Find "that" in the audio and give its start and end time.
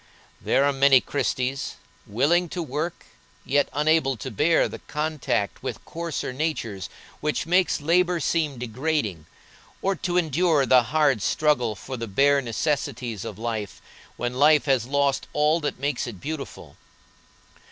15.59-15.77